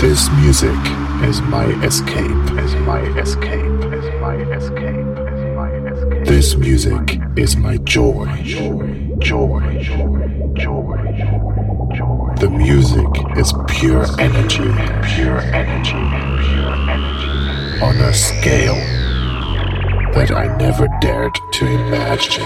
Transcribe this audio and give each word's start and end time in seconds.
This 0.00 0.28
music 0.32 0.76
is 1.22 1.40
my 1.42 1.66
escape, 1.82 2.58
is 2.58 2.74
my 2.76 3.00
escape, 3.18 3.64
is 3.92 4.04
my 4.20 4.34
escape, 4.52 5.18
is 5.28 5.56
my 5.56 5.70
escape. 5.70 6.26
This 6.26 6.56
music 6.56 7.20
is 7.36 7.56
my 7.56 7.78
joy, 7.78 8.26
joy, 8.42 9.16
joy, 9.18 9.78
joy, 9.80 10.54
joy. 10.54 12.34
The 12.40 12.50
music 12.50 13.06
is 13.36 13.52
pure 13.68 14.04
energy, 14.20 14.70
pure 15.14 15.40
energy, 15.54 16.02
pure 16.44 16.74
energy. 16.90 17.80
On 17.82 17.96
a 17.96 18.12
scale 18.12 18.74
that 20.12 20.32
I 20.32 20.54
never 20.58 20.88
dared 21.00 21.34
to 21.52 21.66
imagine. 21.66 22.42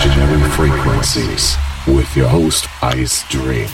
Imaginary 0.00 0.48
Frequencies 0.50 1.56
with 1.88 2.16
your 2.16 2.28
host 2.28 2.66
Icedream. 2.80 3.68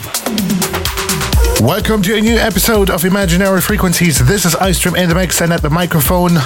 Welcome 1.61 2.01
to 2.01 2.17
a 2.17 2.21
new 2.23 2.39
episode 2.39 2.89
of 2.89 3.05
Imaginary 3.05 3.61
Frequencies. 3.61 4.27
This 4.27 4.47
is 4.47 4.55
Icedream 4.55 4.97
in 4.97 5.11
the 5.11 5.15
mix 5.15 5.43
and 5.43 5.53
at 5.53 5.61
the 5.61 5.69
microphone. 5.69 6.39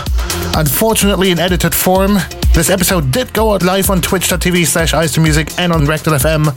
Unfortunately, 0.57 1.31
in 1.31 1.39
edited 1.39 1.77
form, 1.77 2.15
this 2.55 2.71
episode 2.71 3.13
did 3.13 3.33
go 3.33 3.55
out 3.55 3.63
live 3.63 3.89
on 3.89 4.03
twitch.tv 4.03 4.67
slash 4.67 5.17
Music 5.17 5.57
and 5.61 5.73
on 5.73 5.85
Rectal 5.85 6.15
FM. 6.15 6.49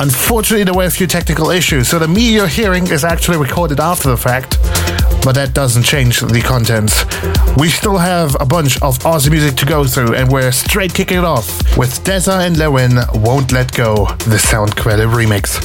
Unfortunately, 0.00 0.64
there 0.64 0.74
were 0.74 0.86
a 0.86 0.90
few 0.90 1.06
technical 1.06 1.50
issues, 1.50 1.86
so 1.86 2.00
the 2.00 2.08
me 2.08 2.34
you're 2.34 2.48
hearing 2.48 2.88
is 2.88 3.04
actually 3.04 3.36
recorded 3.36 3.78
after 3.78 4.08
the 4.08 4.16
fact, 4.16 4.58
but 5.24 5.36
that 5.36 5.52
doesn't 5.54 5.84
change 5.84 6.18
the 6.18 6.40
contents. 6.40 7.04
We 7.58 7.68
still 7.68 7.98
have 7.98 8.36
a 8.40 8.46
bunch 8.46 8.80
of 8.82 9.04
awesome 9.04 9.32
music 9.32 9.56
to 9.56 9.66
go 9.66 9.84
through, 9.84 10.14
and 10.14 10.32
we're 10.32 10.52
straight 10.52 10.94
kicking 10.94 11.18
it 11.18 11.24
off 11.24 11.46
with 11.76 12.02
Dezza 12.02 12.46
and 12.46 12.56
Lewyn 12.56 13.22
Won't 13.22 13.52
Let 13.52 13.72
Go, 13.72 14.06
the 14.26 14.38
Sound 14.38 14.74
Credit 14.74 15.06
remix. 15.06 15.60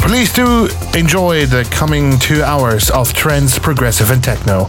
Please 0.00 0.32
do 0.32 0.68
enjoy 0.98 1.46
the 1.46 1.66
coming 1.70 2.18
two 2.18 2.42
hours 2.42 2.90
of 2.90 3.12
trance, 3.14 3.58
progressive, 3.58 4.10
and 4.10 4.22
techno. 4.22 4.68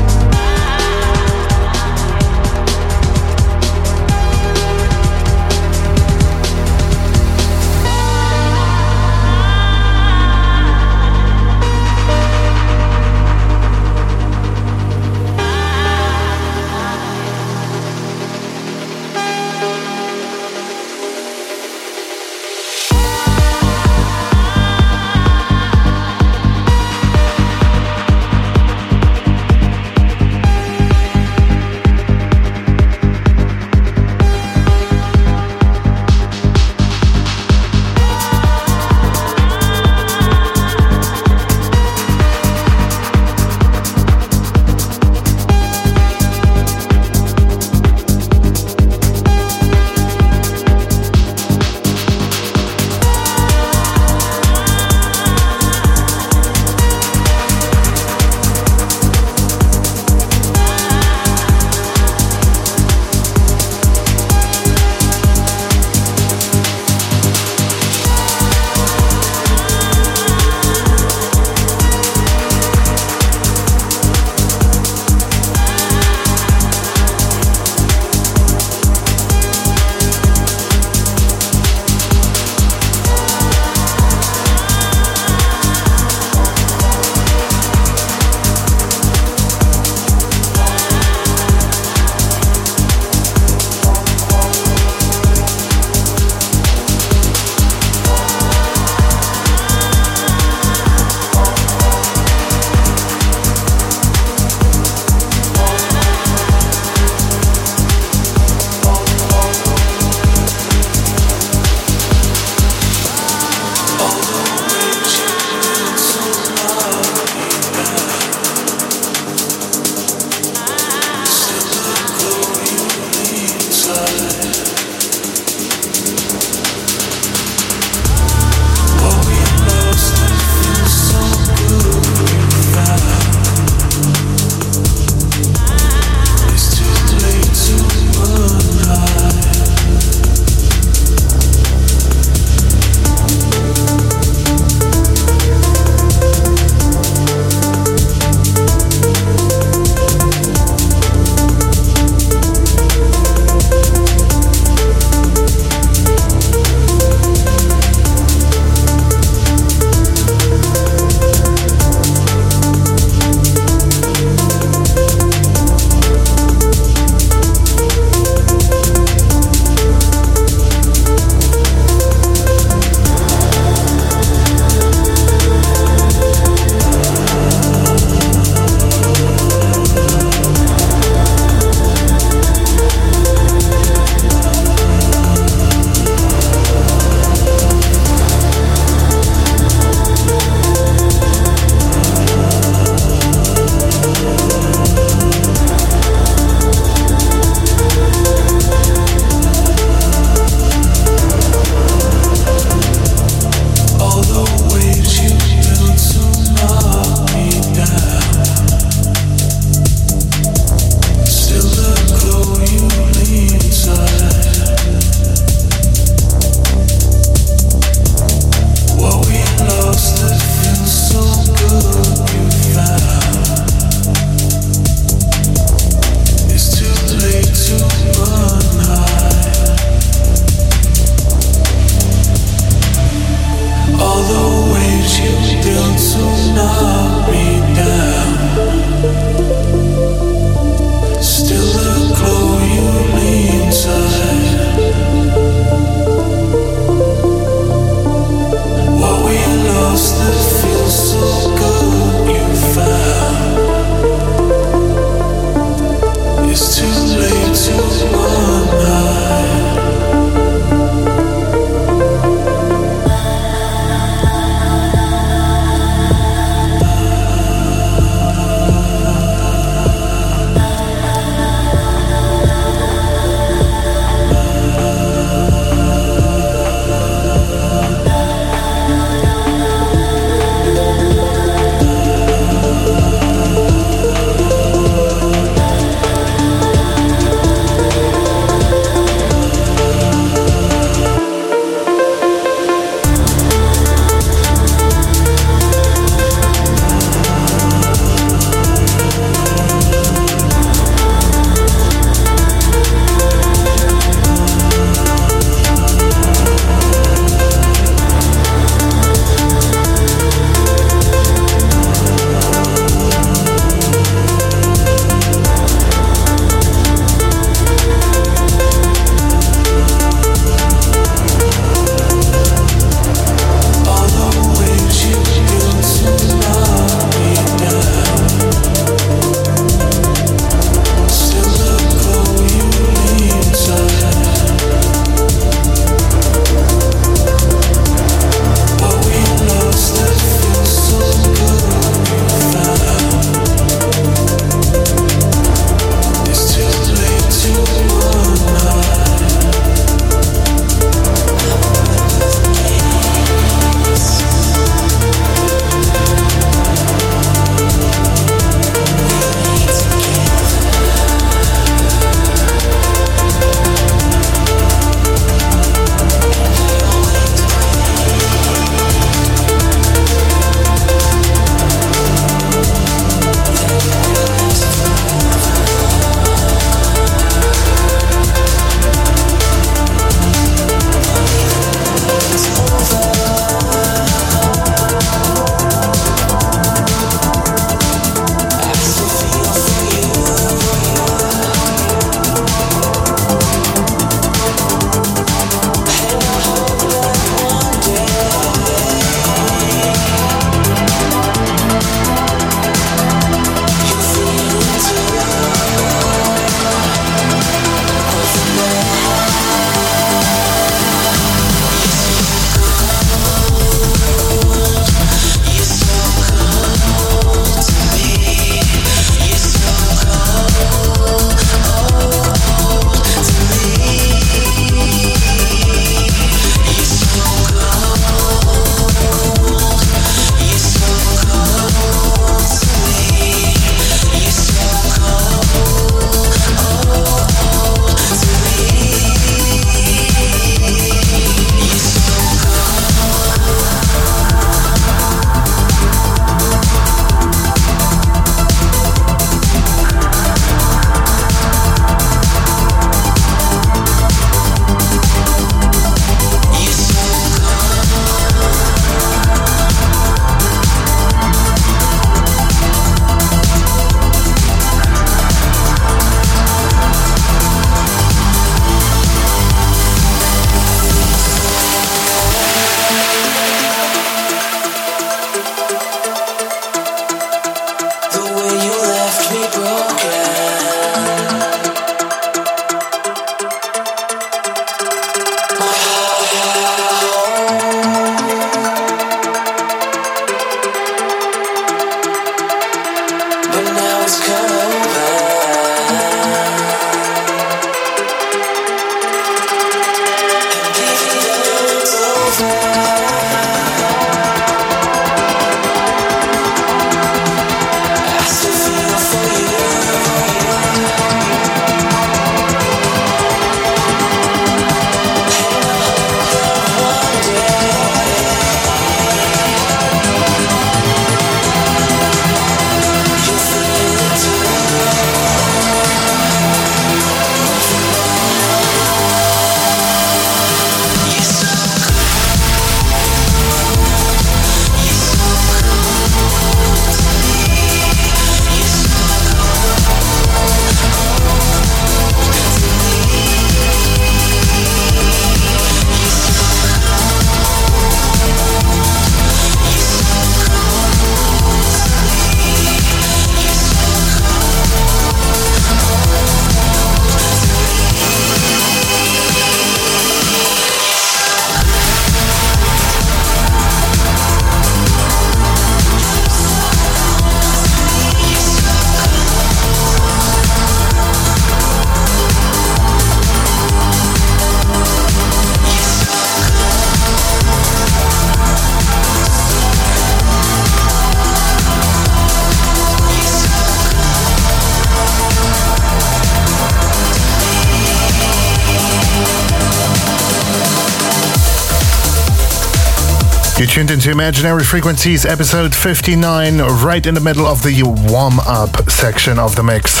Tuned 593.80 593.92
into 593.92 594.10
Imaginary 594.10 594.62
Frequencies, 594.62 595.24
episode 595.24 595.74
59, 595.74 596.58
right 596.84 597.06
in 597.06 597.14
the 597.14 597.20
middle 597.20 597.46
of 597.46 597.62
the 597.62 597.82
warm 597.82 598.38
up 598.40 598.90
section 598.90 599.38
of 599.38 599.56
the 599.56 599.62
mix. 599.62 600.00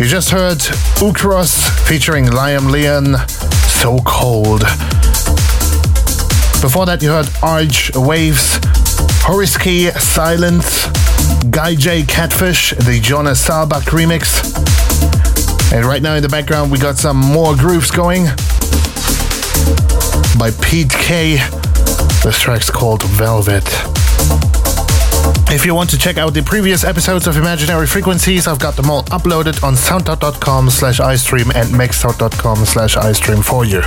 You 0.00 0.06
just 0.06 0.30
heard 0.30 0.58
Ucros 0.98 1.70
featuring 1.86 2.24
Liam 2.24 2.72
Leon, 2.72 3.18
So 3.68 4.00
Cold. 4.04 4.62
Before 6.60 6.86
that, 6.86 6.98
you 7.02 7.10
heard 7.10 7.26
Artche 7.40 7.94
Waves, 8.04 8.58
Whoriskey 9.22 9.92
Silents, 9.92 10.90
Guy 11.52 11.76
J 11.76 12.02
Catfish, 12.02 12.70
the 12.70 12.98
Jonas 13.00 13.46
Saalbach 13.46 13.90
remix. 13.92 14.42
And 15.72 15.86
right 15.86 16.02
now 16.02 16.16
in 16.16 16.22
the 16.24 16.28
background, 16.28 16.72
we 16.72 16.78
got 16.78 16.98
some 16.98 17.16
more 17.16 17.54
grooves 17.54 17.92
going 17.92 18.24
by 20.36 20.50
Pete 20.60 20.90
K. 20.90 21.38
This 22.22 22.38
track's 22.38 22.70
called 22.70 23.02
Velvet. 23.02 23.64
If 25.50 25.64
you 25.64 25.74
want 25.74 25.88
to 25.90 25.98
check 25.98 26.18
out 26.18 26.34
the 26.34 26.42
previous 26.42 26.84
episodes 26.84 27.26
of 27.26 27.36
Imaginary 27.38 27.86
Frequencies, 27.86 28.46
I've 28.46 28.58
got 28.58 28.76
them 28.76 28.90
all 28.90 29.04
uploaded 29.04 29.64
on 29.64 29.74
soundcloud.com 29.74 30.68
slash 30.68 31.00
icedream 31.00 31.54
and 31.54 31.68
mixcloud.com 31.70 32.58
slash 32.66 32.96
icedream 32.96 33.42
for 33.42 33.64
you. 33.64 33.80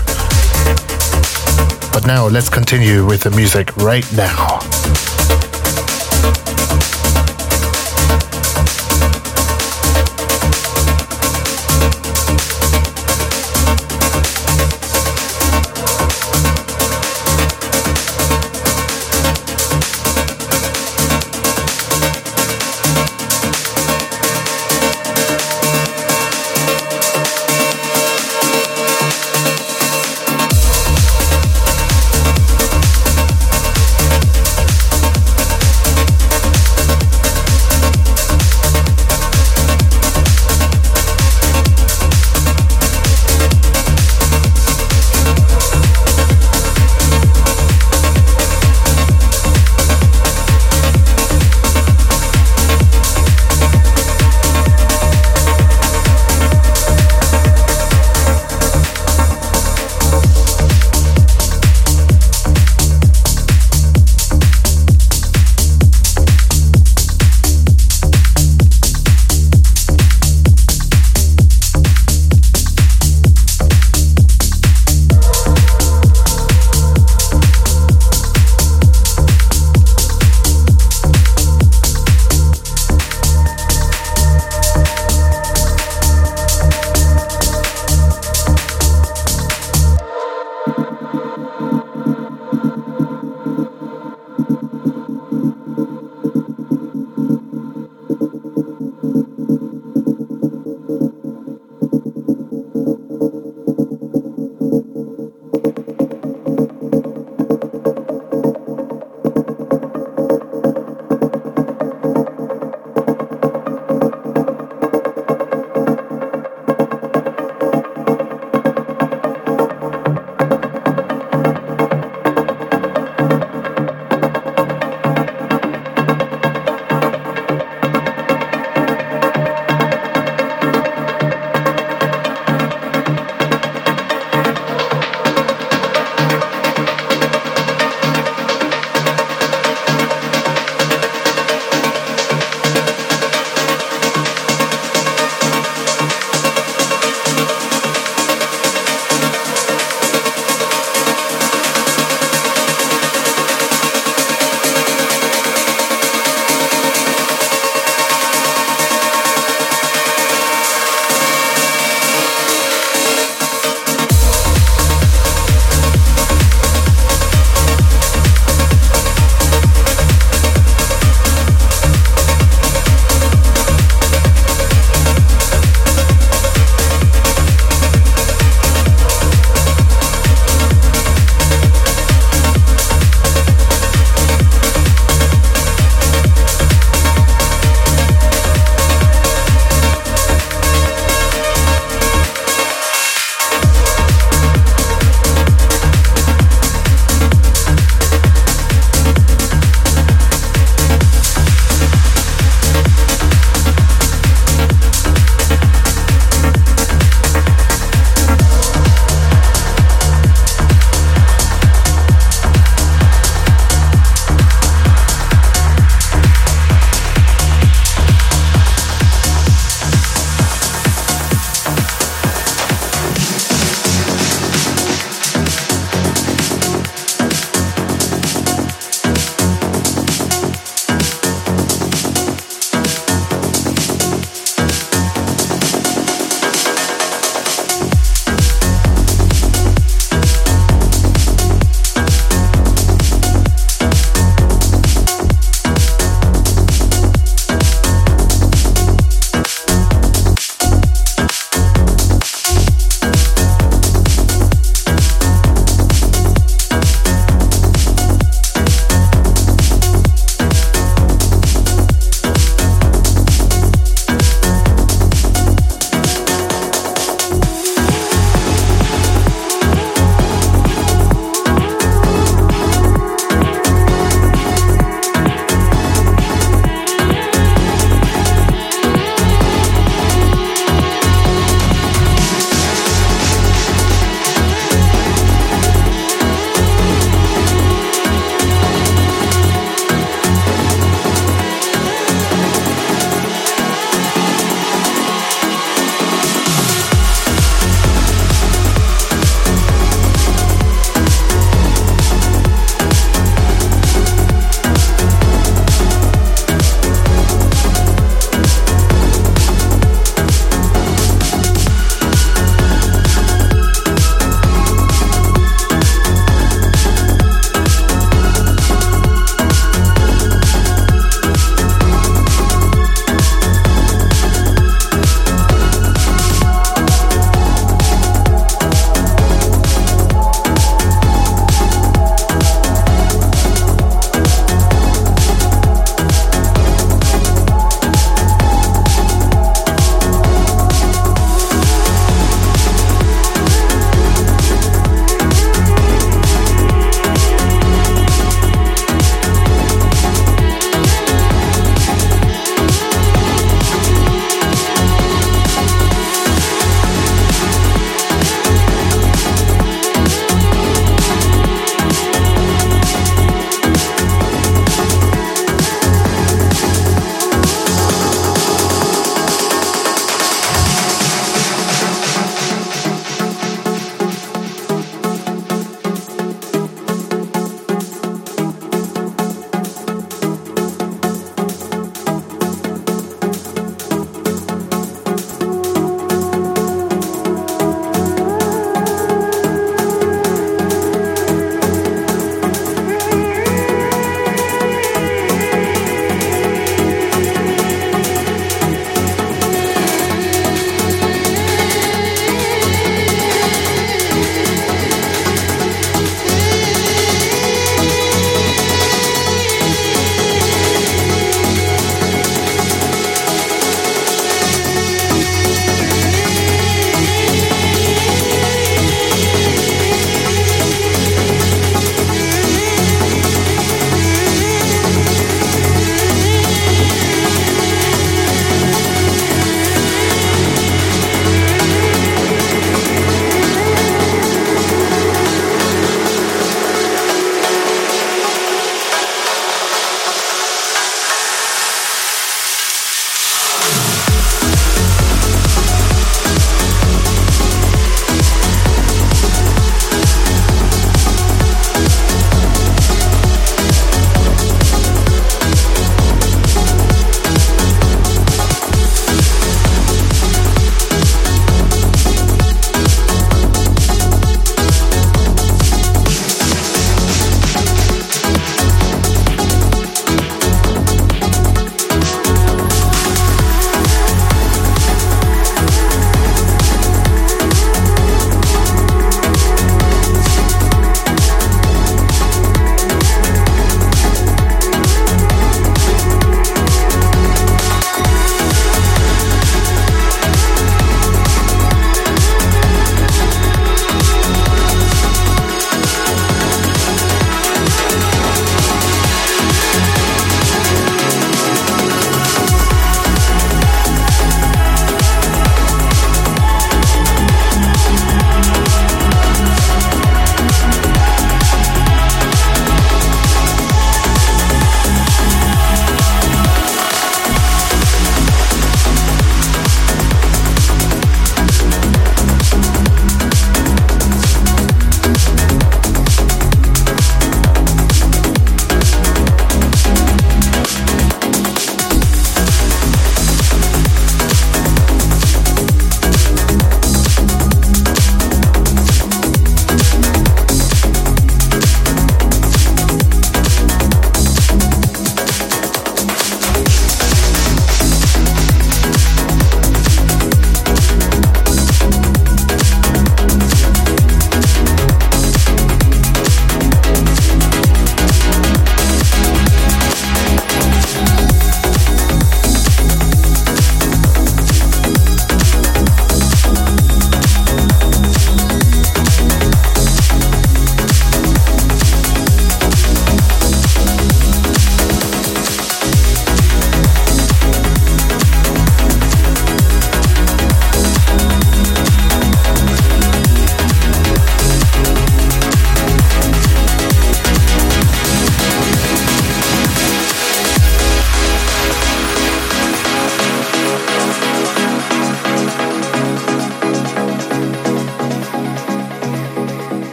But 1.93 2.07
now 2.07 2.27
let's 2.27 2.49
continue 2.49 3.05
with 3.05 3.21
the 3.21 3.29
music 3.29 3.75
right 3.77 4.05
now. 4.13 5.12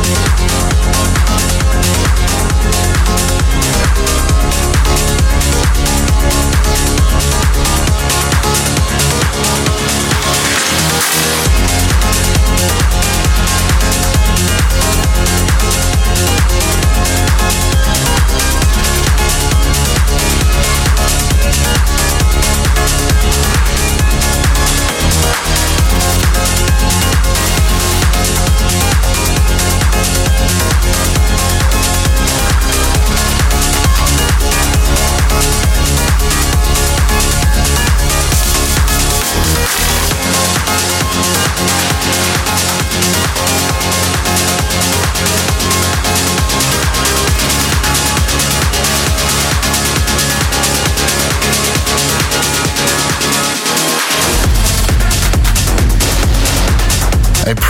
Thank 0.00 0.52
you. 4.32 4.37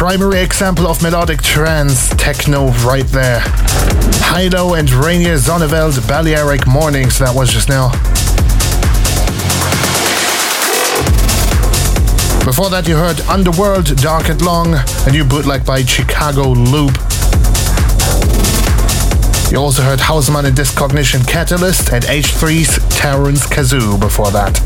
Primary 0.08 0.40
example 0.40 0.86
of 0.86 1.02
melodic 1.02 1.42
trance 1.42 2.08
techno 2.16 2.68
right 2.86 3.06
there. 3.08 3.40
HI-LO 3.42 4.72
and 4.72 4.88
Reinier 4.88 5.36
Zonneveld 5.36 6.00
Balearic 6.08 6.66
Mornings, 6.66 7.18
that 7.18 7.34
was 7.34 7.52
just 7.52 7.68
now. 7.68 7.90
Before 12.42 12.70
that, 12.70 12.88
you 12.88 12.96
heard 12.96 13.20
Underworld 13.28 13.94
Dark 13.98 14.30
and 14.30 14.40
Long, 14.40 14.76
a 15.06 15.10
new 15.10 15.24
bootleg 15.24 15.66
by 15.66 15.82
Chicago 15.82 16.52
Loop. 16.52 16.96
You 19.52 19.58
also 19.58 19.82
heard 19.82 19.98
Hausman 19.98 20.46
and 20.46 20.56
Discognition 20.56 21.22
Catalyst 21.22 21.92
and 21.92 22.04
H3's 22.04 22.78
Tarun's 22.96 23.42
Kazoo 23.42 24.00
before 24.00 24.30
that. 24.30 24.56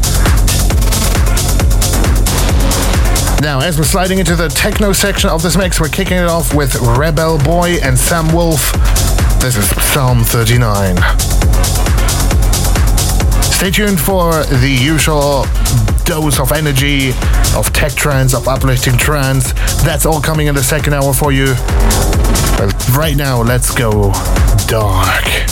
Now, 3.43 3.59
as 3.59 3.77
we're 3.77 3.83
sliding 3.83 4.21
into 4.21 4.37
the 4.37 4.49
techno 4.49 4.93
section 4.93 5.29
of 5.29 5.43
this 5.43 5.57
mix, 5.57 5.81
we're 5.81 5.89
kicking 5.89 6.17
it 6.17 6.29
off 6.29 6.55
with 6.55 6.77
Rebel 6.97 7.39
Boy 7.39 7.79
and 7.83 7.99
Sam 7.99 8.33
Wolfe. 8.33 8.73
This 9.41 9.57
is 9.57 9.69
Psalm 9.93 10.23
39. 10.23 10.97
Stay 13.43 13.73
tuned 13.73 13.99
for 13.99 14.45
the 14.45 14.79
usual 14.81 15.47
dose 16.05 16.39
of 16.39 16.53
energy, 16.53 17.11
of 17.57 17.73
tech 17.73 17.95
trance, 17.95 18.33
of 18.33 18.47
uplifting 18.47 18.97
trance. 18.97 19.53
That's 19.83 20.07
all 20.07 20.21
coming 20.21 20.47
in 20.47 20.55
the 20.55 20.63
second 20.63 20.95
hour 20.95 21.13
for 21.13 21.33
you. 21.33 21.47
But 22.57 22.73
right 22.97 23.17
now, 23.17 23.43
let's 23.43 23.75
go 23.75 24.13
dark. 24.69 25.52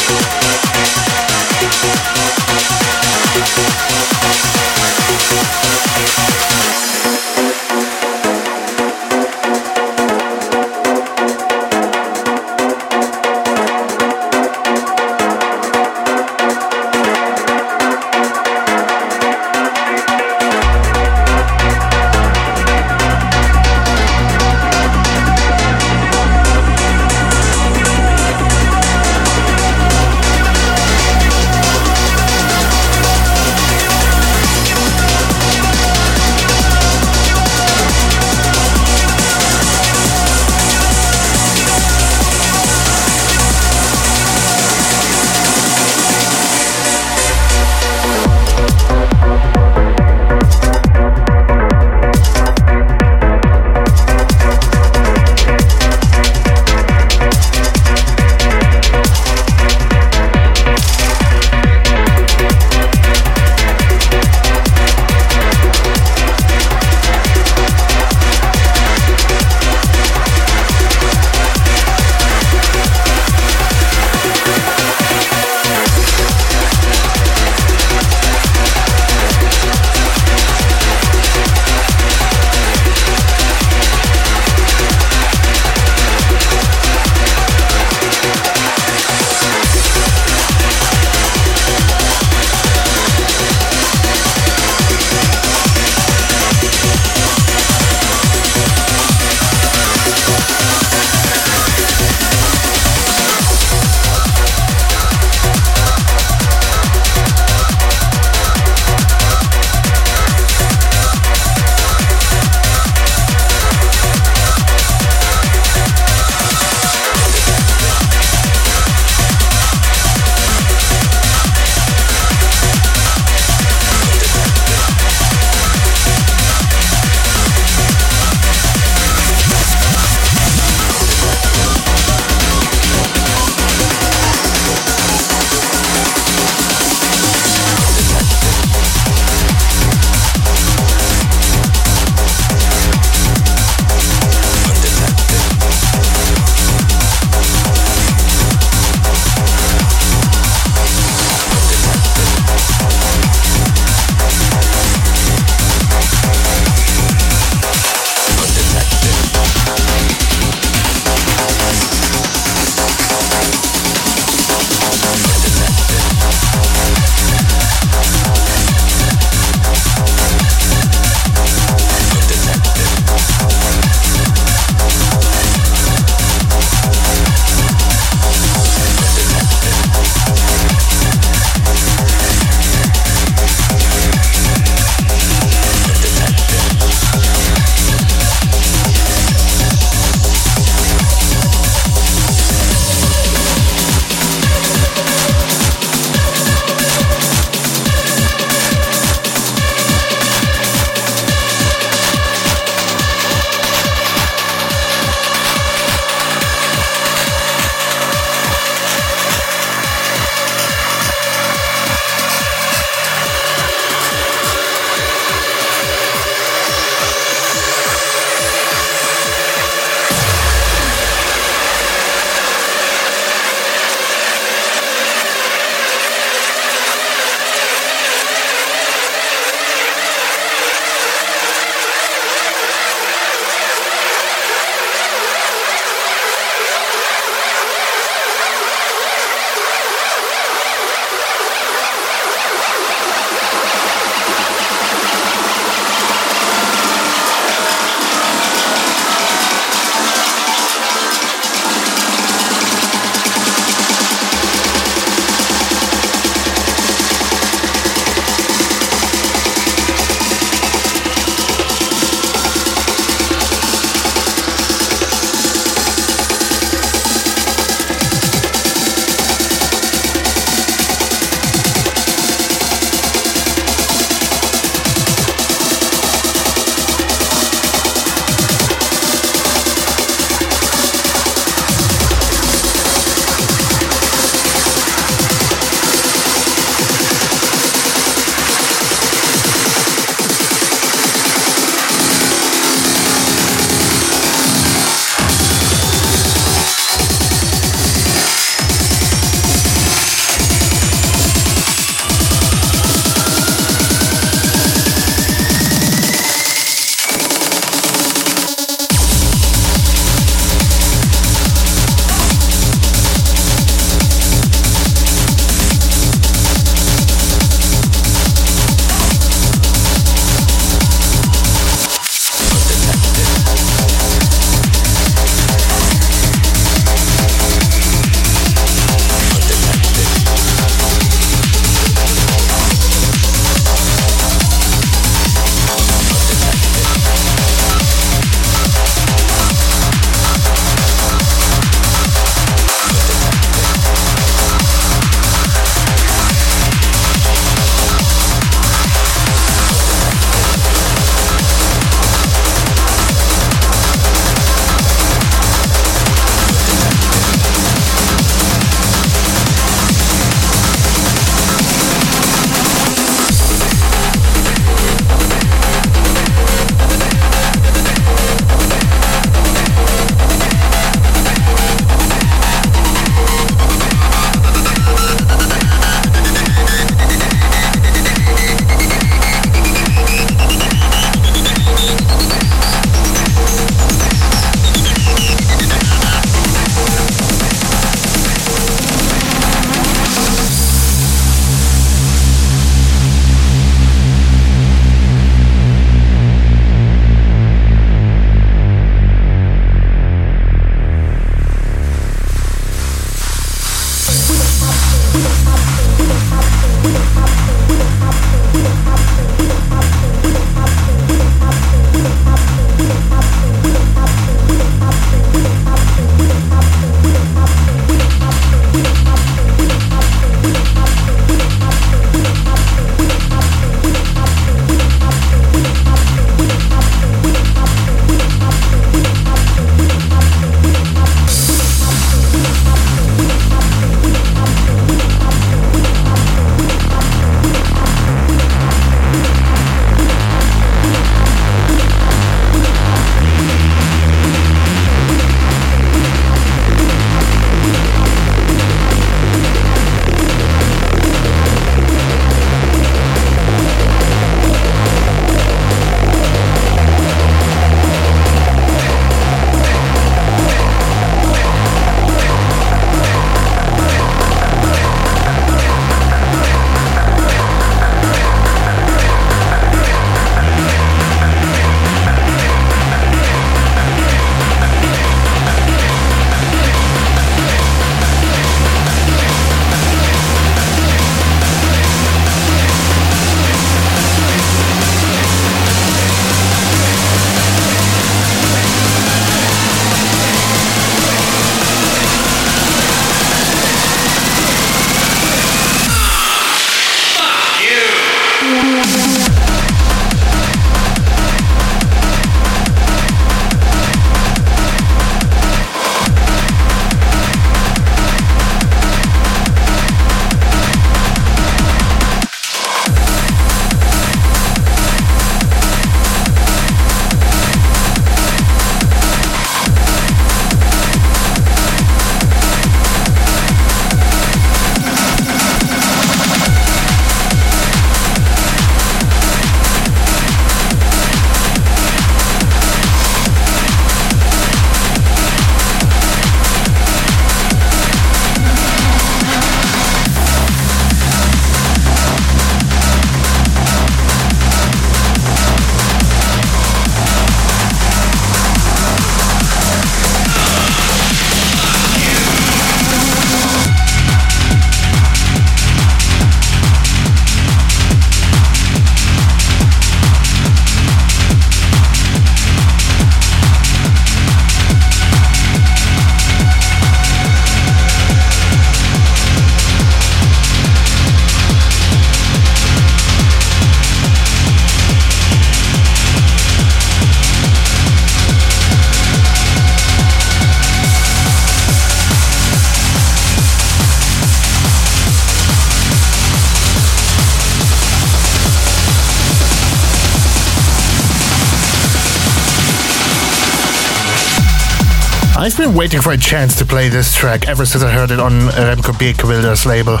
Waiting 595.78 596.00
for 596.00 596.10
a 596.10 596.18
chance 596.18 596.56
to 596.56 596.66
play 596.66 596.88
this 596.88 597.14
track 597.14 597.46
ever 597.46 597.64
since 597.64 597.84
I 597.84 597.92
heard 597.92 598.10
it 598.10 598.18
on 598.18 598.32
Remco 598.32 598.92
Beekwilder's 598.98 599.64
label, 599.64 600.00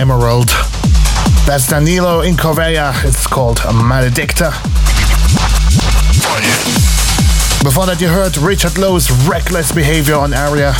Emerald. 0.00 0.50
That's 1.44 1.66
Danilo 1.66 2.20
Incorvaia. 2.20 2.92
It's 3.02 3.26
called 3.26 3.58
Maledicta. 3.58 4.52
Before 7.64 7.86
that, 7.86 7.98
you 8.00 8.06
heard 8.06 8.36
Richard 8.36 8.78
Lowe's 8.78 9.10
Wreckless 9.26 9.72
Behaviour 9.72 10.14
on 10.14 10.32
Aria. 10.32 10.74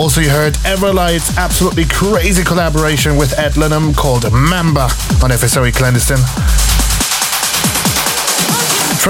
Also, 0.00 0.22
you 0.22 0.30
heard 0.30 0.54
EverLight's 0.64 1.36
absolutely 1.36 1.84
crazy 1.84 2.42
collaboration 2.42 3.16
with 3.16 3.38
Ed 3.38 3.52
Lynam 3.60 3.94
called 3.94 4.32
Mamba 4.32 4.84
on 5.22 5.28
FSOE 5.28 5.74
Clandestine. 5.74 6.59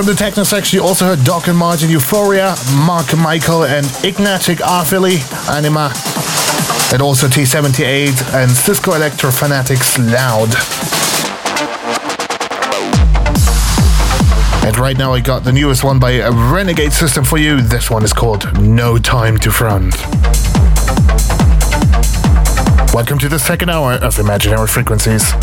From 0.00 0.06
the 0.06 0.14
techno 0.14 0.44
section, 0.44 0.78
you 0.78 0.82
also 0.82 1.04
heard 1.04 1.22
Dok 1.24 1.48
and 1.48 1.58
Martin 1.58 1.90
Euphoria, 1.90 2.56
Mark 2.86 3.14
Michael 3.18 3.64
and 3.64 3.84
Ignacio 4.02 4.54
Arfeli 4.54 5.20
Anima, 5.54 5.92
and 6.90 7.02
also 7.02 7.26
T78 7.26 8.32
and 8.32 8.50
Sisko 8.50 8.94
Electrofanatik's 8.96 9.98
Loud. 9.98 10.48
And 14.66 14.78
right 14.78 14.96
now 14.96 15.12
I 15.12 15.20
got 15.20 15.44
the 15.44 15.52
newest 15.52 15.84
one 15.84 15.98
by 15.98 16.12
a 16.12 16.32
Renegade 16.32 16.94
System 16.94 17.22
for 17.22 17.36
you. 17.36 17.60
This 17.60 17.90
one 17.90 18.02
is 18.02 18.14
called 18.14 18.58
No 18.58 18.96
Time 18.96 19.36
to 19.40 19.50
Front. 19.50 19.94
Welcome 22.94 23.18
to 23.18 23.28
the 23.28 23.38
second 23.38 23.68
hour 23.68 23.92
of 23.92 24.18
Imaginary 24.18 24.66
Frequencies. 24.66 25.34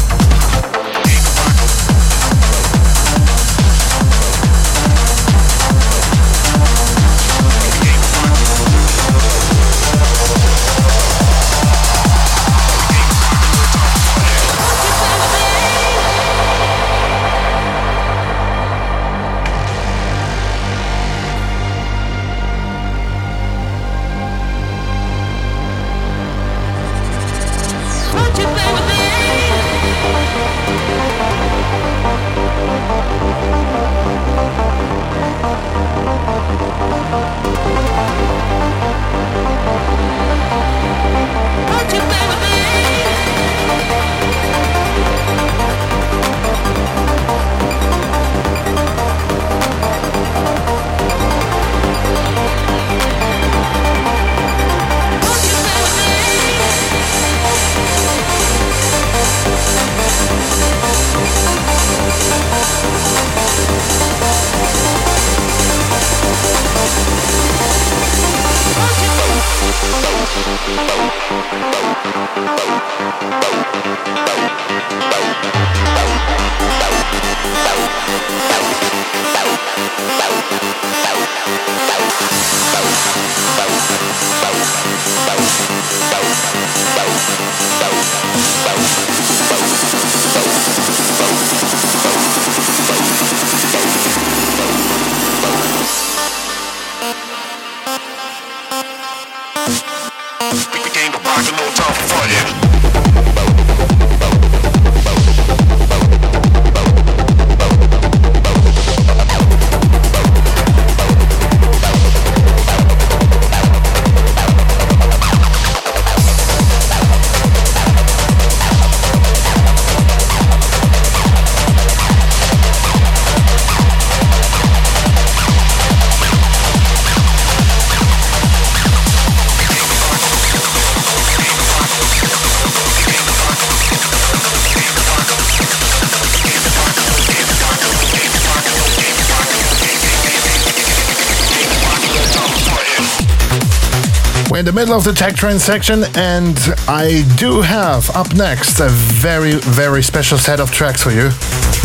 Of 144.98 145.04
the 145.04 145.14
tech 145.14 145.36
trance 145.36 145.64
section, 145.64 146.06
and 146.16 146.58
I 146.88 147.24
do 147.38 147.62
have 147.62 148.10
up 148.16 148.34
next 148.34 148.80
a 148.80 148.90
very, 148.90 149.54
very 149.54 150.02
special 150.02 150.40
set 150.40 150.60
of 150.60 150.72
tracks 150.72 151.04
for 151.04 151.12
you. 151.12 151.30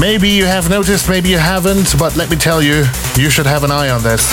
Maybe 0.01 0.31
you 0.31 0.47
have 0.47 0.71
noticed, 0.71 1.11
maybe 1.11 1.29
you 1.29 1.37
haven't, 1.37 1.99
but 1.99 2.17
let 2.17 2.31
me 2.31 2.37
tell 2.37 2.63
you, 2.63 2.87
you 3.15 3.29
should 3.29 3.45
have 3.45 3.65
an 3.65 3.71
eye 3.71 3.91
on 3.91 4.03
this. 4.03 4.33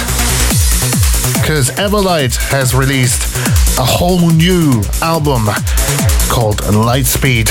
Because 1.42 1.72
EverLight 1.72 2.38
has 2.52 2.74
released 2.74 3.36
a 3.78 3.84
whole 3.84 4.30
new 4.32 4.82
album 5.02 5.48
called 6.30 6.60
Lightspeed. 6.62 7.50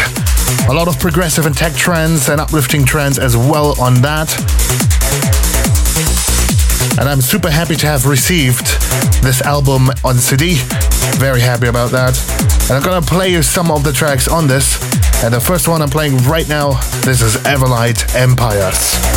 A 0.71 0.73
lot 0.73 0.89
of 0.89 0.99
progressive 0.99 1.45
and 1.45 1.55
tech 1.55 1.75
trance 1.75 2.31
and 2.31 2.41
uplifting 2.41 2.87
trance 2.87 3.19
as 3.19 3.37
well 3.37 3.79
on 3.79 4.01
that. 4.01 4.33
And 6.99 7.07
I'm 7.07 7.21
super 7.21 7.51
happy 7.51 7.77
to 7.77 7.87
have 7.87 8.07
received 8.07 8.65
this 9.23 9.43
album 9.43 9.91
on 10.05 10.17
CD. 10.17 10.57
Very 11.19 11.41
happy 11.41 11.67
about 11.67 11.91
that. 11.91 12.17
And 12.71 12.73
I'm 12.73 12.83
gonna 12.83 13.05
play 13.05 13.31
you 13.31 13.43
some 13.43 13.71
of 13.73 13.83
the 13.83 13.93
tracks 13.93 14.29
on 14.29 14.47
this. 14.47 14.79
And 15.25 15.35
the 15.35 15.41
first 15.41 15.67
one 15.67 15.83
I'm 15.83 15.91
playing 15.91 16.17
right 16.19 16.49
now, 16.49 16.81
this 17.03 17.23
is 17.23 17.37
EverLight 17.39 18.15
Empires. 18.15 19.08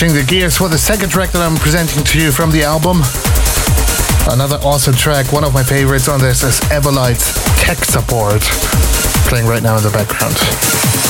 Switching 0.00 0.16
the 0.16 0.24
gears 0.24 0.56
for 0.56 0.70
the 0.70 0.78
second 0.78 1.10
track 1.10 1.30
that 1.32 1.42
I'm 1.42 1.58
presenting 1.58 2.02
to 2.04 2.18
you 2.18 2.32
from 2.32 2.50
the 2.50 2.62
album. 2.62 3.02
Another 4.32 4.56
awesome 4.64 4.94
track, 4.94 5.30
one 5.30 5.44
of 5.44 5.52
my 5.52 5.62
favorites 5.62 6.08
on 6.08 6.20
this 6.20 6.42
is 6.42 6.58
EverLight 6.70 7.20
Tech 7.60 7.76
Support, 7.84 8.40
playing 9.28 9.46
right 9.46 9.62
now 9.62 9.76
in 9.76 9.82
the 9.82 9.90
background. 9.90 11.09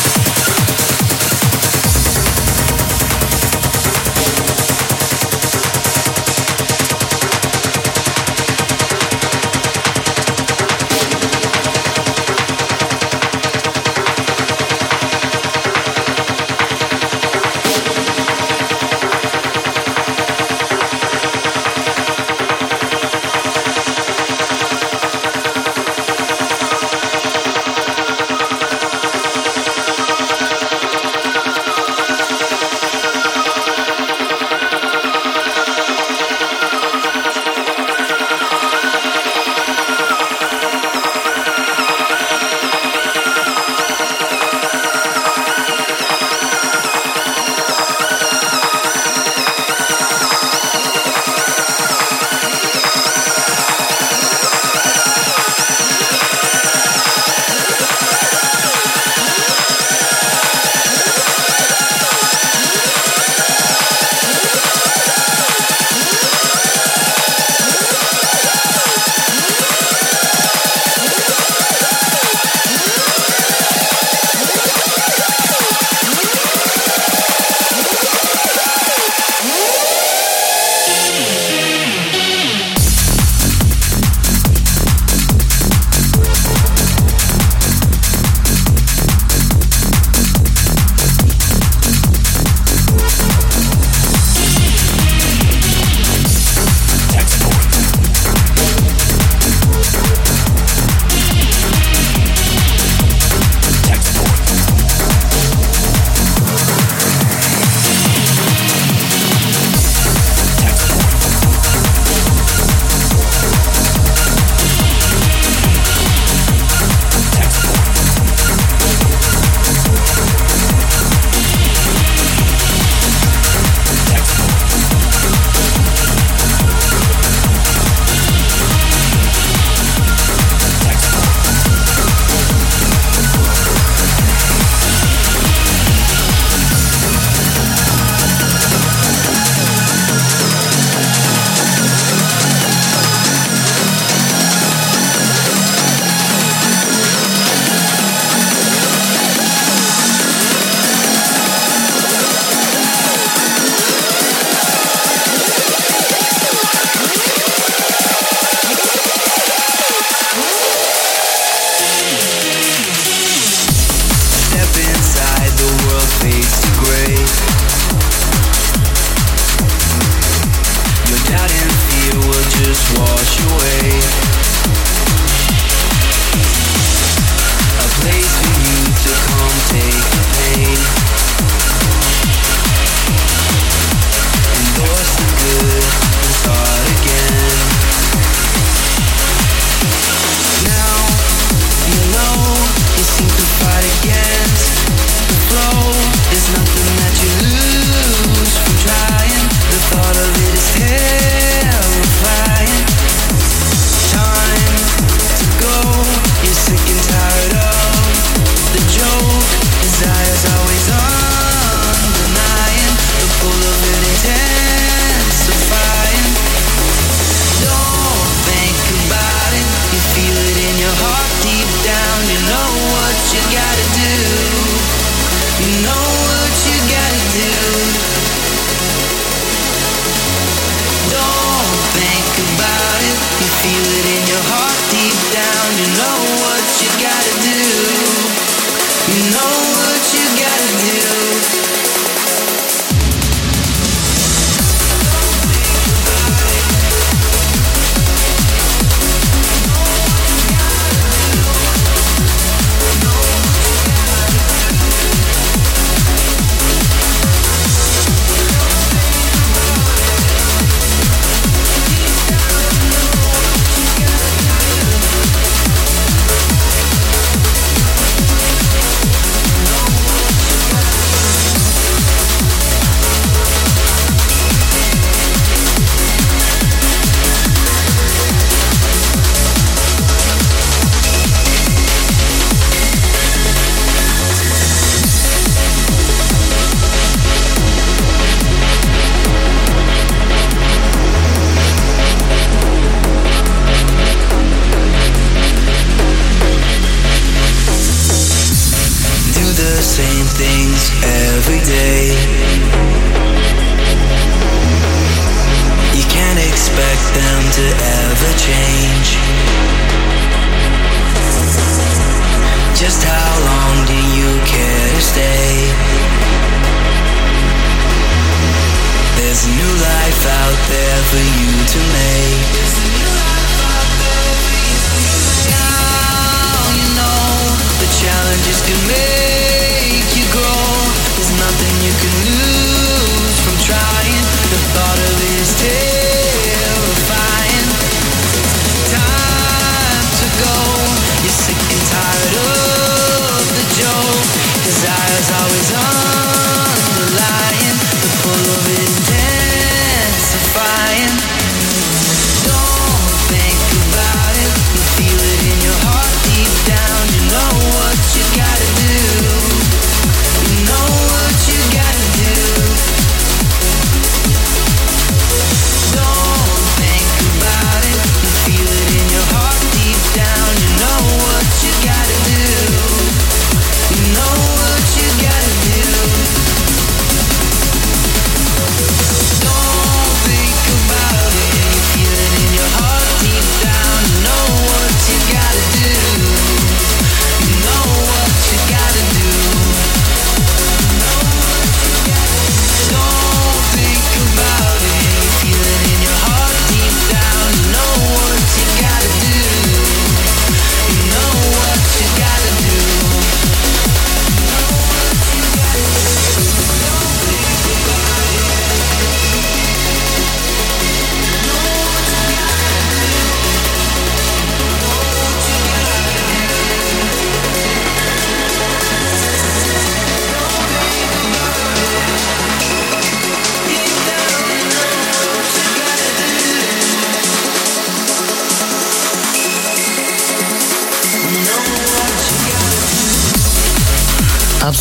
down, 235.32 235.78
you 235.78 235.86
know. 235.96 236.19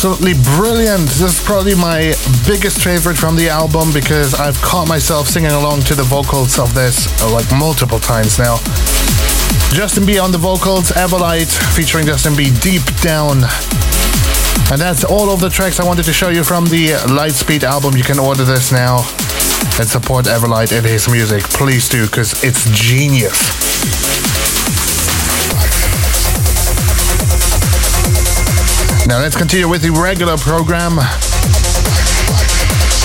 Absolutely 0.02 0.32
brilliant. 0.56 1.02
This 1.02 1.20
is 1.20 1.44
probably 1.44 1.74
my 1.74 2.14
biggest 2.48 2.82
favorite 2.82 3.18
from 3.18 3.36
the 3.36 3.50
album 3.50 3.92
because 3.92 4.32
I've 4.32 4.56
caught 4.62 4.88
myself 4.88 5.28
singing 5.28 5.50
along 5.50 5.82
to 5.82 5.94
the 5.94 6.04
vocals 6.04 6.58
of 6.58 6.72
this 6.72 7.04
uh, 7.20 7.30
like 7.30 7.44
multiple 7.52 7.98
times 7.98 8.38
now. 8.38 8.56
Justin 9.76 10.06
B 10.06 10.18
on 10.18 10.32
the 10.32 10.38
vocals, 10.38 10.88
EverLight 10.92 11.52
featuring 11.76 12.06
Justin 12.06 12.34
B 12.34 12.50
Deep 12.62 12.80
Down. 13.02 13.44
And 14.72 14.80
that's 14.80 15.04
all 15.04 15.28
of 15.28 15.38
the 15.38 15.50
tracks 15.50 15.78
I 15.78 15.84
wanted 15.84 16.06
to 16.06 16.14
show 16.14 16.30
you 16.30 16.44
from 16.44 16.64
the 16.64 16.96
Lightspeed 17.12 17.62
album. 17.62 17.94
You 17.94 18.02
can 18.02 18.18
order 18.18 18.44
this 18.44 18.72
now 18.72 19.04
and 19.78 19.86
support 19.86 20.24
EverLight 20.24 20.74
and 20.74 20.86
his 20.86 21.10
music. 21.10 21.42
Please 21.42 21.90
do, 21.90 22.06
because 22.06 22.42
it's 22.42 22.64
genius. 22.70 23.59
Now 29.10 29.18
let's 29.18 29.34
continue 29.34 29.68
with 29.68 29.82
the 29.82 29.90
regular 29.90 30.36
program. 30.36 30.94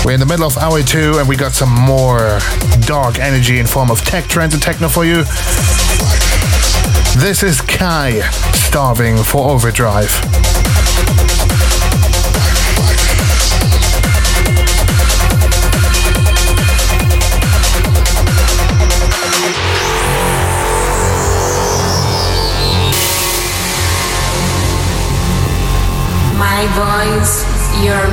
We're 0.06 0.14
in 0.14 0.20
the 0.20 0.26
middle 0.28 0.46
of 0.46 0.56
hour 0.56 0.84
two 0.84 1.18
and 1.18 1.28
we 1.28 1.36
got 1.36 1.54
some 1.54 1.72
more 1.72 2.38
dark 2.82 3.18
energy 3.18 3.58
in 3.58 3.66
form 3.66 3.90
of 3.90 4.02
tech 4.02 4.26
trance 4.26 4.54
and 4.54 4.62
techno 4.62 4.88
for 4.88 5.04
you. 5.04 5.24
This 7.20 7.42
is 7.42 7.60
Kai, 7.60 8.20
Starving 8.54 9.18
for 9.18 9.50
Overdrive. 9.50 10.45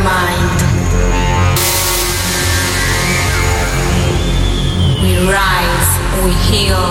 Mind. 0.05 0.59
We 5.03 5.12
rise, 5.31 5.91
we 6.24 6.33
heal. 6.49 6.85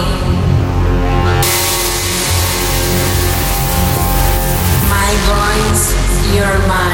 My 4.89 5.11
voice, 5.27 5.85
your 6.35 6.67
mind. 6.67 6.90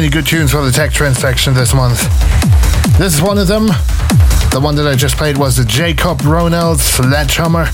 Many 0.00 0.08
good 0.10 0.26
tunes 0.26 0.52
for 0.52 0.64
the 0.64 0.72
Tech 0.72 0.92
Trance 0.92 1.18
section 1.18 1.52
this 1.52 1.74
month. 1.74 2.00
This 2.96 3.12
is 3.12 3.20
one 3.20 3.36
of 3.36 3.48
them. 3.48 3.66
The 4.50 4.58
one 4.58 4.74
that 4.76 4.86
I 4.86 4.94
just 4.94 5.18
played 5.18 5.36
was 5.36 5.58
the 5.58 5.64
Jacob 5.66 6.22
Ronald 6.22 6.80
Sledgehammer. 6.80 7.66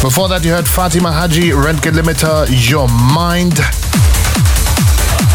Before 0.00 0.30
that, 0.30 0.40
you 0.44 0.52
heard 0.52 0.66
Fatima 0.66 1.10
Hajji, 1.10 1.52
Rentgen 1.52 1.92
Limiter, 1.92 2.48
Your 2.48 2.88
Mind. 2.88 3.58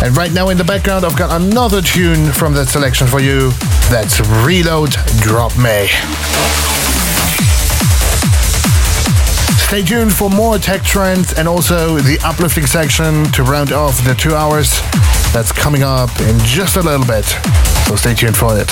And 0.04 0.18
right 0.18 0.34
now 0.34 0.50
in 0.50 0.58
the 0.58 0.64
background, 0.64 1.06
I've 1.06 1.16
got 1.16 1.40
another 1.40 1.84
tune 1.84 2.32
from 2.32 2.56
that 2.56 2.68
selection 2.68 3.06
for 3.06 3.20
you. 3.20 3.52
That's 3.92 4.22
Reload 4.44 4.90
Drop 5.22 5.56
Me. 5.56 6.73
Stay 9.74 9.82
tuned 9.82 10.14
for 10.14 10.30
more 10.30 10.60
tech 10.60 10.84
trance 10.84 11.34
and 11.34 11.48
also 11.48 11.98
the 11.98 12.20
uplifting 12.24 12.68
section 12.68 13.24
to 13.32 13.42
round 13.42 13.72
off 13.72 14.06
the 14.06 14.14
two 14.14 14.36
hours. 14.36 14.80
That's 15.34 15.52
coming 15.52 15.82
up 15.82 16.12
in 16.20 16.38
just 16.42 16.76
a 16.76 16.82
little 16.84 17.08
bit. 17.08 17.26
So 17.88 17.96
stay 17.96 18.14
tuned 18.14 18.38
for 18.38 18.56
it. 18.56 18.72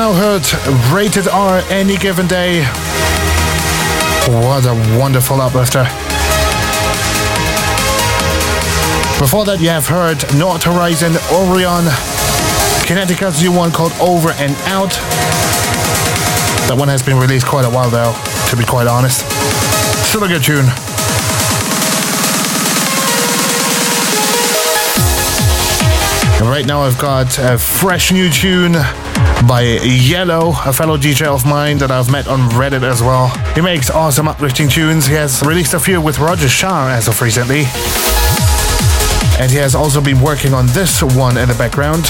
Now 0.00 0.14
heard 0.14 0.46
Rated 0.94 1.28
R 1.28 1.58
Any 1.68 1.98
Given 1.98 2.26
Day. 2.26 2.62
What 4.32 4.64
a 4.64 4.72
wonderful 4.98 5.38
uplifter. 5.42 5.84
Before 9.20 9.44
that, 9.44 9.58
you 9.60 9.68
have 9.68 9.86
heard 9.86 10.16
North 10.38 10.62
Horizon, 10.64 11.12
Orion, 11.30 11.84
Connecticut's 12.88 13.42
new 13.42 13.52
one 13.52 13.70
called 13.72 13.92
Over 14.00 14.30
and 14.40 14.56
Out. 14.72 14.96
That 16.72 16.76
one 16.78 16.88
has 16.88 17.02
been 17.02 17.18
released 17.18 17.44
quite 17.44 17.66
a 17.66 17.70
while 17.70 17.90
though, 17.90 18.16
to 18.48 18.56
be 18.56 18.64
quite 18.64 18.86
honest. 18.86 19.20
Still 20.08 20.24
a 20.24 20.28
good 20.28 20.42
tune. 20.42 20.64
And 26.40 26.48
right 26.48 26.64
now 26.64 26.80
I've 26.80 26.98
got 26.98 27.38
a 27.38 27.58
fresh 27.58 28.12
new 28.12 28.30
tune 28.30 28.76
by 29.46 29.62
Yellow, 29.82 30.52
a 30.64 30.72
fellow 30.72 30.96
DJ 30.96 31.26
of 31.26 31.44
mine 31.44 31.78
that 31.78 31.90
I've 31.90 32.10
met 32.10 32.28
on 32.28 32.40
Reddit 32.50 32.82
as 32.82 33.02
well. 33.02 33.28
He 33.54 33.60
makes 33.60 33.90
awesome 33.90 34.28
uplifting 34.28 34.68
tunes. 34.68 35.06
He 35.06 35.14
has 35.14 35.42
released 35.42 35.74
a 35.74 35.80
few 35.80 36.00
with 36.00 36.18
Roger 36.18 36.48
Shah 36.48 36.88
as 36.88 37.08
of 37.08 37.20
recently. 37.20 37.64
And 39.40 39.50
he 39.50 39.56
has 39.58 39.74
also 39.74 40.00
been 40.00 40.20
working 40.20 40.54
on 40.54 40.66
this 40.68 41.02
one 41.02 41.36
in 41.36 41.48
the 41.48 41.54
background. 41.54 42.04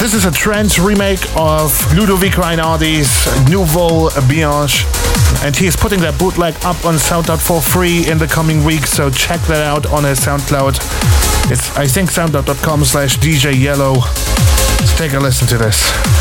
This 0.00 0.14
is 0.14 0.24
a 0.24 0.30
trance 0.30 0.78
remake 0.78 1.24
of 1.36 1.72
Ludovico 1.94 2.42
Einaudi's 2.42 3.26
Nuvole 3.50 4.10
Bianche. 4.28 4.84
And 5.44 5.56
he 5.56 5.66
is 5.66 5.76
putting 5.76 6.00
that 6.00 6.18
bootleg 6.18 6.54
up 6.64 6.84
on 6.84 6.94
SoundCloud 6.94 7.44
for 7.44 7.60
free 7.60 8.08
in 8.08 8.18
the 8.18 8.26
coming 8.26 8.64
weeks, 8.64 8.90
so 8.90 9.10
check 9.10 9.40
that 9.42 9.64
out 9.64 9.86
on 9.86 10.04
his 10.04 10.20
SoundCloud. 10.20 11.50
It's, 11.50 11.76
I 11.76 11.86
think, 11.86 12.10
soundcloud.com 12.10 12.84
slash 12.84 13.18
DJ 13.18 13.58
Yellow. 13.58 14.02
Take 14.96 15.12
a 15.12 15.20
listen 15.20 15.46
to 15.48 15.58
this. 15.58 16.15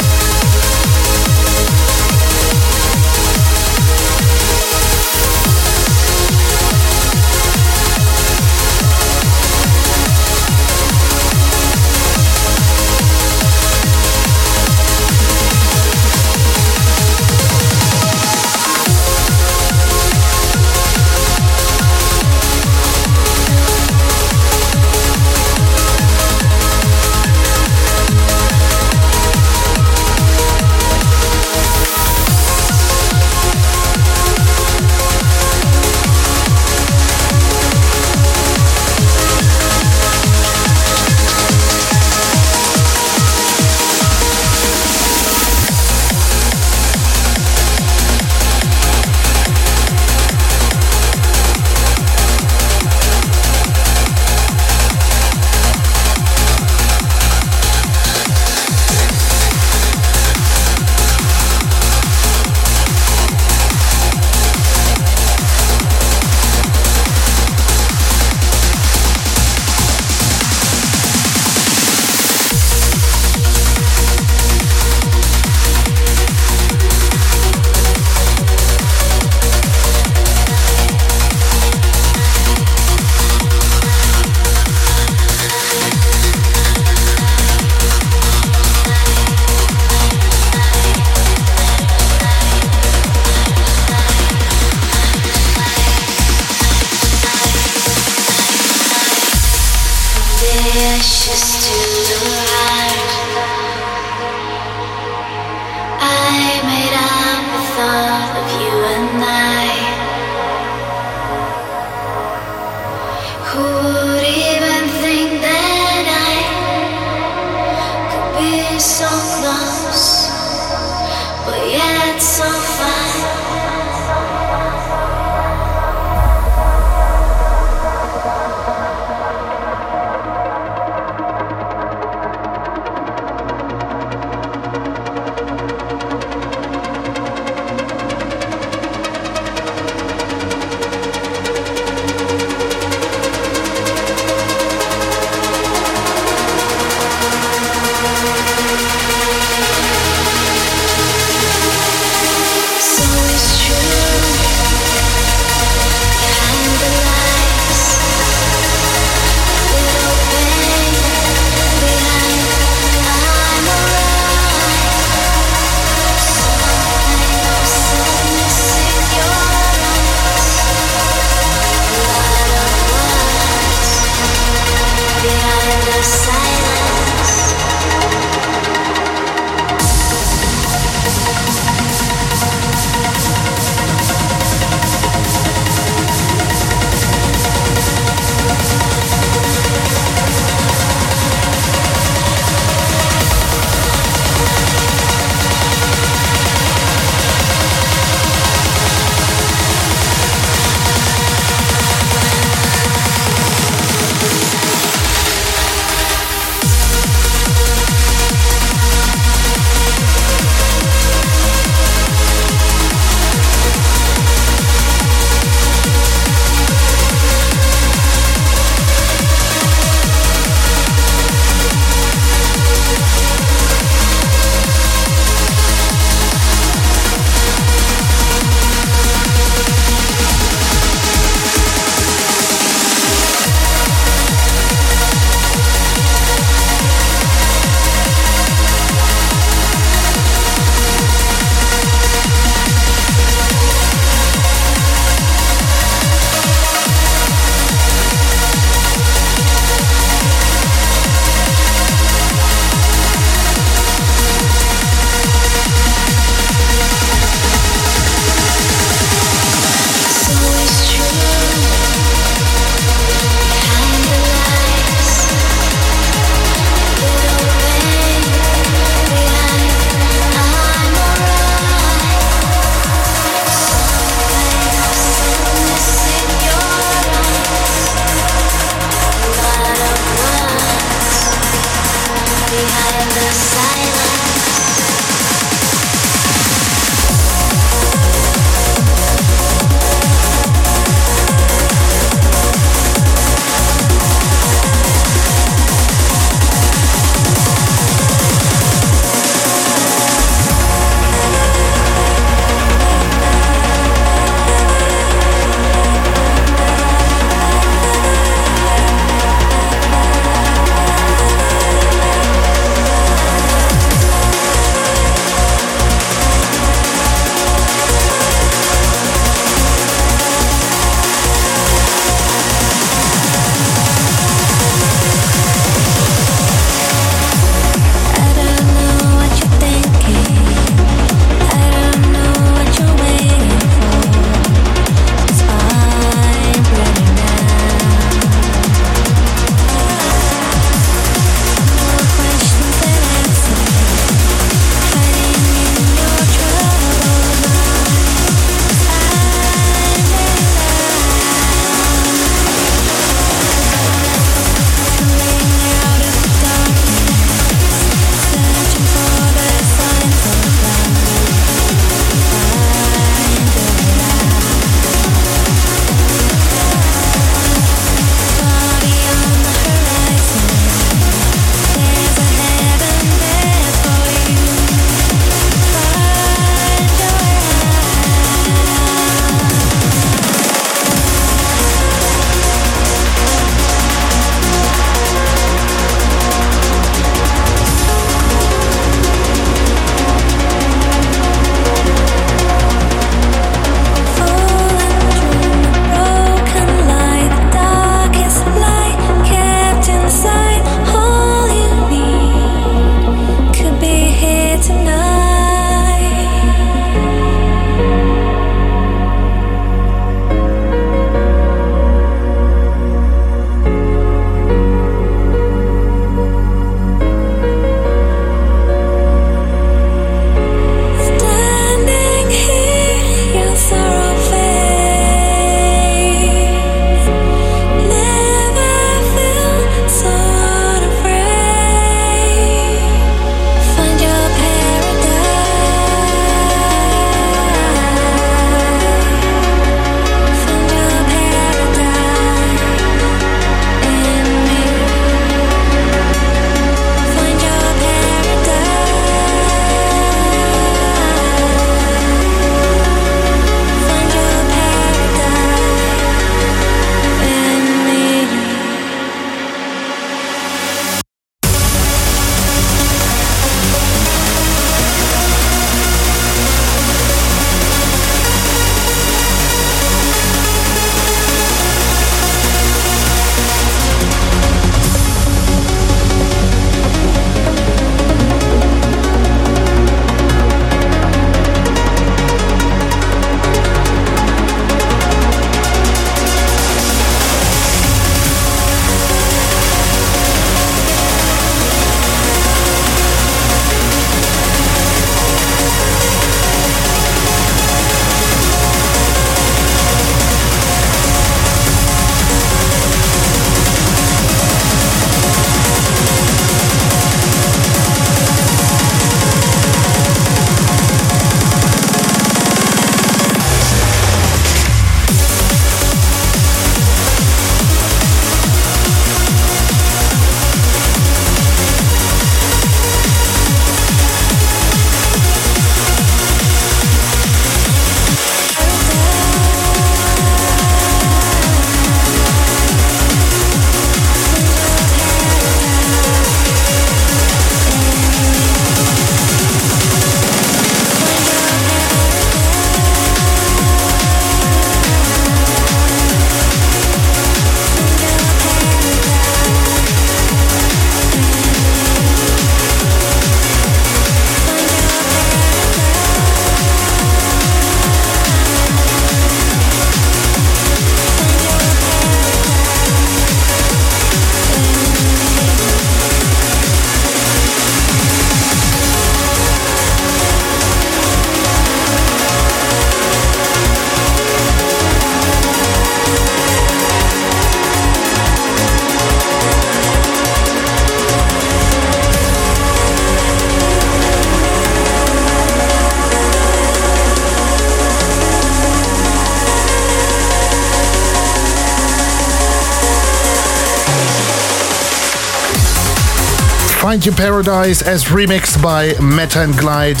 Find 596.96 597.16
Paradise 597.16 597.82
as 597.82 598.04
remixed 598.04 598.62
by 598.62 598.94
Metta 599.02 599.42
and 599.42 599.52
Glyde. 599.52 600.00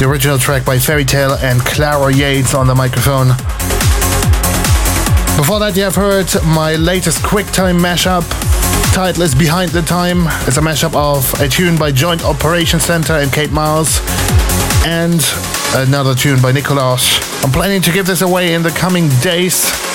The 0.00 0.08
original 0.08 0.38
track 0.38 0.64
by 0.64 0.76
Ferry 0.76 1.04
Tayle 1.04 1.34
and 1.34 1.60
Clara 1.60 2.12
Yates 2.12 2.52
on 2.52 2.66
the 2.66 2.74
microphone. 2.74 3.28
Before 5.36 5.60
that, 5.60 5.74
you 5.76 5.84
have 5.84 5.94
heard 5.94 6.26
my 6.44 6.74
latest 6.74 7.18
QuickTime 7.18 7.78
mashup. 7.78 8.28
Title 8.92 9.22
is 9.22 9.36
Behind 9.36 9.70
the 9.70 9.82
Time. 9.82 10.24
It's 10.48 10.56
a 10.56 10.60
mashup 10.60 10.96
of 10.96 11.32
a 11.40 11.48
tune 11.48 11.78
by 11.78 11.92
Joint 11.92 12.24
Operations 12.24 12.82
Center 12.82 13.12
and 13.12 13.32
Kate 13.32 13.52
Miles 13.52 14.00
and 14.84 15.24
another 15.76 16.12
tune 16.12 16.42
by 16.42 16.50
Nicolas. 16.50 17.44
I'm 17.44 17.52
planning 17.52 17.82
to 17.82 17.92
give 17.92 18.06
this 18.06 18.20
away 18.20 18.54
in 18.54 18.64
the 18.64 18.70
coming 18.70 19.08
days. 19.20 19.91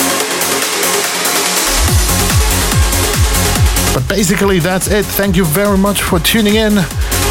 Basically, 4.07 4.59
that's 4.59 4.87
it. 4.87 5.05
Thank 5.05 5.35
you 5.35 5.45
very 5.45 5.77
much 5.77 6.01
for 6.01 6.19
tuning 6.19 6.55
in 6.55 6.73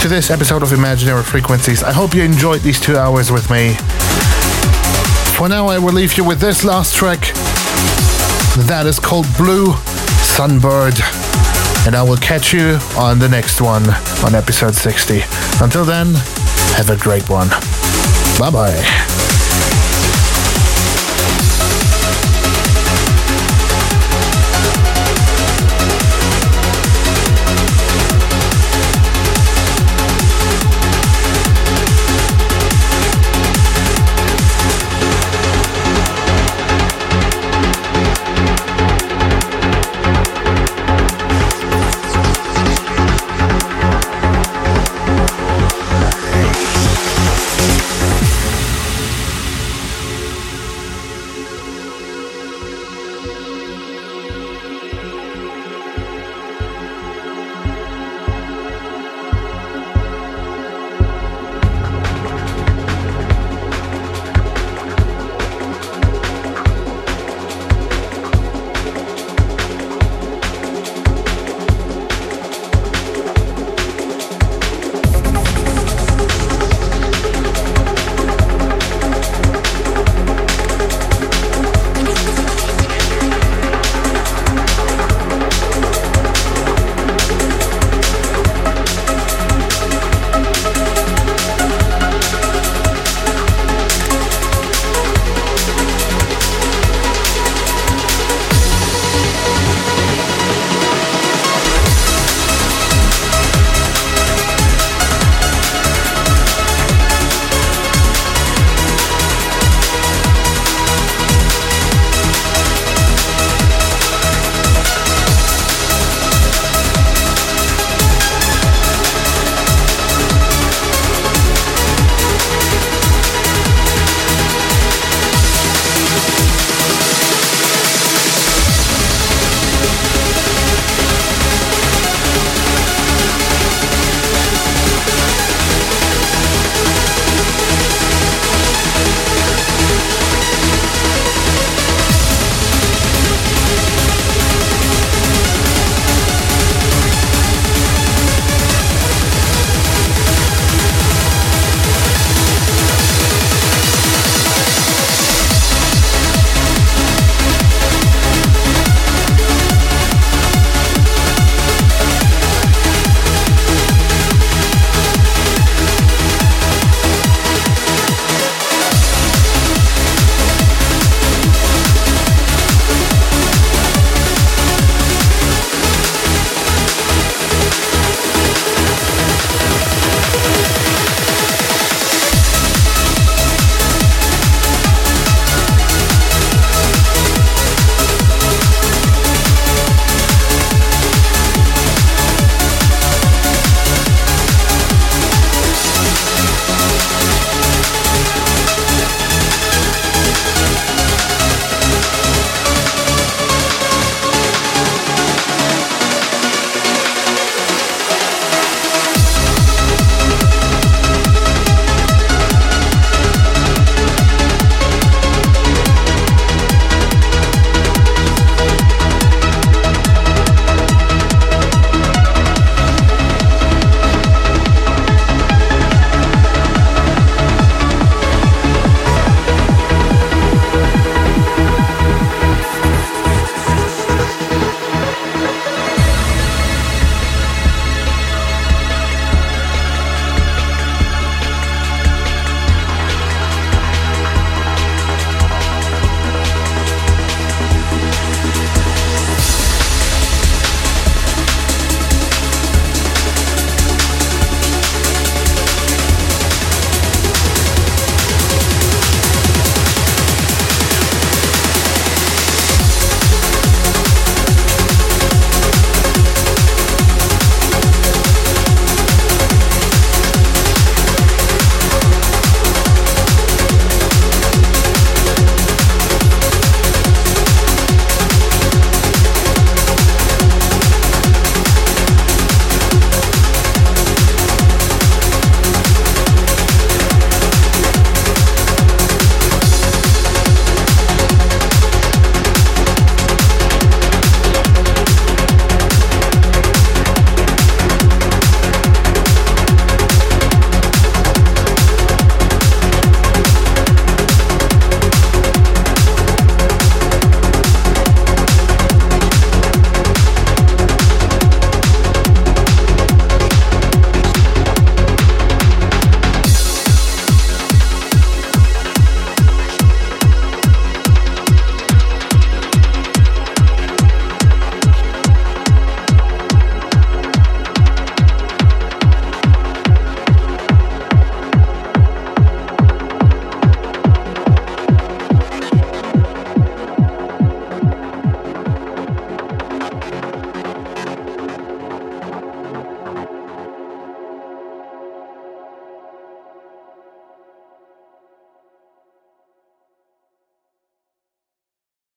to 0.00 0.08
this 0.08 0.30
episode 0.30 0.62
of 0.62 0.72
Imaginary 0.72 1.22
Frequencies. 1.22 1.82
I 1.82 1.92
hope 1.92 2.14
you 2.14 2.22
enjoyed 2.22 2.60
these 2.60 2.80
two 2.80 2.96
hours 2.96 3.30
with 3.30 3.50
me. 3.50 3.74
For 5.36 5.48
now, 5.48 5.68
I 5.68 5.78
will 5.78 5.92
leave 5.92 6.16
you 6.16 6.24
with 6.24 6.40
this 6.40 6.64
last 6.64 6.94
track. 6.94 7.20
That 8.66 8.84
is 8.86 8.98
called 8.98 9.26
Blue 9.36 9.72
Sunbird. 10.36 11.00
And 11.86 11.94
I 11.94 12.02
will 12.02 12.16
catch 12.16 12.52
you 12.52 12.78
on 12.96 13.18
the 13.18 13.28
next 13.28 13.60
one 13.60 13.88
on 14.24 14.34
episode 14.34 14.74
60. 14.74 15.20
Until 15.62 15.84
then, 15.84 16.14
have 16.76 16.90
a 16.90 16.96
great 16.96 17.28
one. 17.28 17.48
Bye 18.38 18.50
bye. 18.50 19.15